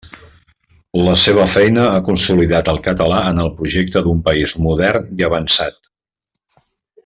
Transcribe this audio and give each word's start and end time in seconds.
La 1.07 1.11
seva 1.23 1.43
feina 1.55 1.83
ha 1.89 1.99
consolidat 2.07 2.71
el 2.73 2.81
català 2.87 3.21
en 3.33 3.43
el 3.45 3.53
projecte 3.61 4.03
d'un 4.07 4.25
país 4.31 4.55
modern 4.69 5.15
i 5.21 5.29
avançat. 5.31 5.91